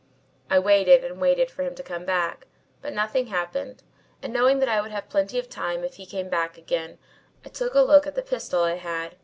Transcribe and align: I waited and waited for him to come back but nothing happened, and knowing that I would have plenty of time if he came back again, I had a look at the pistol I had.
I 0.49 0.57
waited 0.57 1.03
and 1.03 1.21
waited 1.21 1.51
for 1.51 1.61
him 1.61 1.75
to 1.75 1.83
come 1.83 2.05
back 2.05 2.47
but 2.81 2.91
nothing 2.91 3.27
happened, 3.27 3.83
and 4.23 4.33
knowing 4.33 4.57
that 4.57 4.67
I 4.67 4.81
would 4.81 4.89
have 4.89 5.09
plenty 5.09 5.37
of 5.37 5.47
time 5.47 5.83
if 5.83 5.97
he 5.97 6.07
came 6.07 6.27
back 6.27 6.57
again, 6.57 6.97
I 7.45 7.49
had 7.49 7.75
a 7.75 7.83
look 7.83 8.07
at 8.07 8.15
the 8.15 8.23
pistol 8.23 8.63
I 8.63 8.77
had. 8.77 9.15